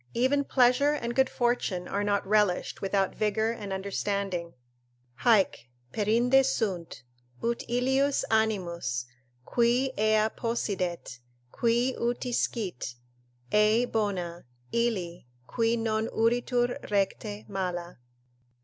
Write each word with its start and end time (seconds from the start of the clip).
even 0.15 0.43
pleasure 0.43 0.93
and 0.93 1.13
good 1.13 1.29
fortune 1.29 1.87
are 1.87 2.03
not 2.03 2.25
relished 2.25 2.81
without 2.81 3.13
vigour 3.13 3.51
and 3.51 3.71
understanding: 3.71 4.55
"Haec 5.19 5.69
perinde 5.93 6.43
sunt, 6.43 7.03
ut 7.43 7.61
ilius 7.69 8.23
animus; 8.31 9.05
qui 9.45 9.91
ea 9.99 10.27
possidet 10.35 11.19
Qui 11.51 11.95
uti 11.99 12.31
scit, 12.31 12.95
ei 13.51 13.85
bona; 13.85 14.43
illi, 14.73 15.27
qui 15.45 15.77
non 15.77 16.07
uritur 16.07 16.79
recte, 16.89 17.45
mala." 17.47 17.99